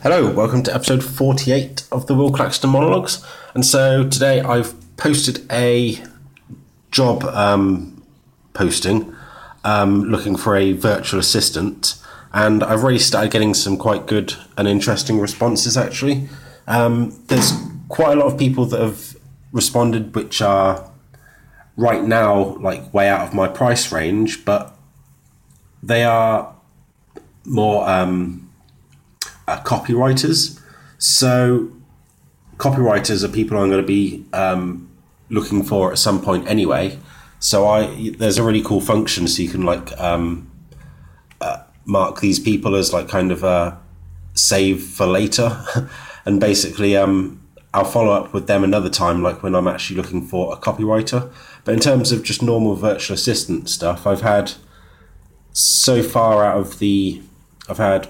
[0.00, 3.20] Hello, welcome to episode 48 of the Will Claxton Monologues.
[3.52, 6.00] And so today I've posted a
[6.92, 8.00] job um,
[8.54, 9.12] posting
[9.64, 12.00] um, looking for a virtual assistant,
[12.32, 16.28] and I've already started getting some quite good and interesting responses actually.
[16.68, 17.52] Um, there's
[17.88, 19.16] quite a lot of people that have
[19.50, 20.88] responded, which are
[21.76, 24.78] right now like way out of my price range, but
[25.82, 26.54] they are
[27.44, 28.47] more um,
[29.48, 30.60] uh, copywriters.
[30.98, 31.72] So
[32.58, 34.90] copywriters are people I'm going to be um,
[35.30, 36.98] looking for at some point anyway.
[37.40, 40.50] So I there's a really cool function so you can like um,
[41.40, 43.78] uh, mark these people as like kind of a
[44.34, 45.64] save for later,
[46.26, 47.40] and basically um,
[47.72, 51.32] I'll follow up with them another time, like when I'm actually looking for a copywriter.
[51.64, 54.52] But in terms of just normal virtual assistant stuff, I've had
[55.52, 57.22] so far out of the
[57.68, 58.08] I've had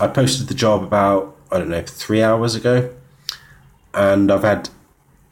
[0.00, 2.94] I posted the job about I don't know three hours ago,
[3.94, 4.68] and I've had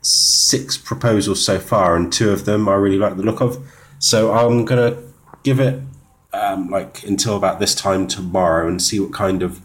[0.03, 3.65] six proposals so far, and two of them I really like the look of.
[3.99, 4.97] So I'm gonna
[5.43, 5.81] give it
[6.33, 9.61] um, like until about this time tomorrow and see what kind of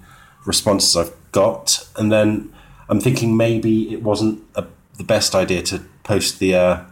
[0.45, 2.53] responses I've got, and then
[2.89, 4.65] I'm thinking maybe it wasn't a,
[4.97, 6.83] the best idea to post the uh,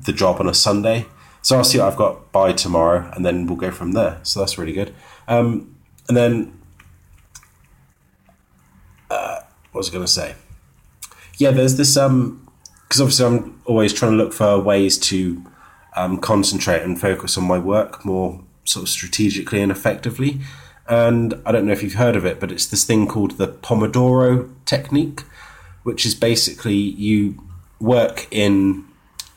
[0.00, 1.06] the job on a Sunday.
[1.42, 4.20] So I'll see what I've got by tomorrow, and then we'll go from there.
[4.22, 4.94] So that's really good.
[5.26, 5.76] Um,
[6.08, 6.60] and then,
[9.10, 10.34] uh, what was I going to say?
[11.38, 12.48] Yeah, there's this um,
[12.82, 15.44] because obviously I'm always trying to look for ways to
[15.96, 20.40] um, concentrate and focus on my work more sort of strategically and effectively.
[20.88, 23.48] And I don't know if you've heard of it, but it's this thing called the
[23.48, 25.22] Pomodoro technique,
[25.82, 27.42] which is basically you
[27.78, 28.86] work in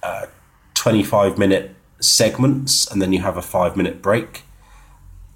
[0.01, 0.27] uh,
[0.75, 4.43] 25 minute segments and then you have a five minute break.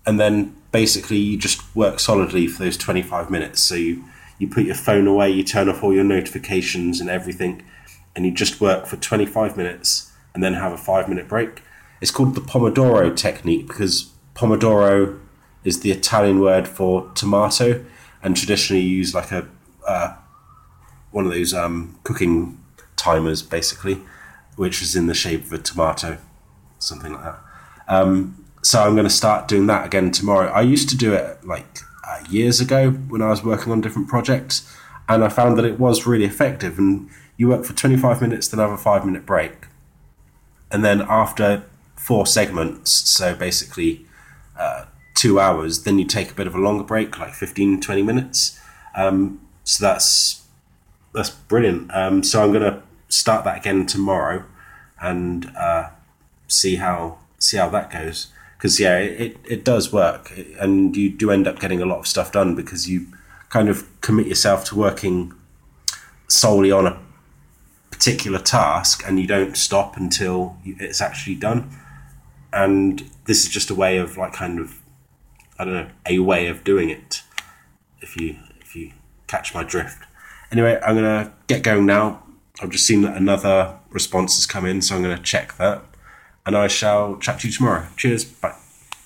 [0.06, 3.62] And then basically you just work solidly for those 25 minutes.
[3.62, 4.04] So you,
[4.38, 7.64] you put your phone away, you turn off all your notifications and everything,
[8.16, 11.62] and you just work for 25 minutes and then have a five minute break.
[12.02, 15.20] It's called the Pomodoro technique because Pomodoro
[15.64, 17.84] is the Italian word for tomato,
[18.22, 19.48] and traditionally you use like a
[19.88, 20.16] uh,
[21.12, 22.62] one of those um, cooking
[22.98, 24.02] timers, basically,
[24.58, 26.18] which is in the shape of a tomato,
[26.80, 27.40] something like that.
[27.88, 30.50] Um, so I'm going to start doing that again tomorrow.
[30.50, 31.80] I used to do it like
[32.30, 34.72] years ago when I was working on different projects,
[35.08, 36.78] and I found that it was really effective.
[36.78, 39.68] And you work for 25 minutes, then have a five minute break,
[40.72, 41.64] and then after
[41.96, 44.06] four segments, so basically.
[44.58, 44.86] Uh,
[45.16, 48.60] two hours, then you take a bit of a longer break, like 15, 20 minutes.
[48.96, 50.46] Um, so that's
[51.14, 51.90] that's brilliant.
[51.96, 54.44] Um, so I'm going to start that again tomorrow
[55.02, 55.90] and uh,
[56.48, 58.28] see how see how that goes.
[58.58, 62.08] Because yeah, it, it does work, and you do end up getting a lot of
[62.08, 63.08] stuff done because you
[63.50, 65.34] kind of commit yourself to working
[66.28, 67.00] solely on a
[67.92, 71.70] particular task, and you don't stop until it's actually done.
[72.54, 74.82] And this is just a way of like kind of
[75.58, 77.22] I don't know, a way of doing it.
[78.02, 78.92] If you if you
[79.28, 80.04] catch my drift.
[80.52, 82.24] Anyway, I'm gonna get going now.
[82.62, 85.84] I've just seen that another response has come in, so I'm gonna check that,
[86.46, 87.88] and I shall chat to you tomorrow.
[87.98, 88.26] Cheers.
[88.26, 88.56] Bye.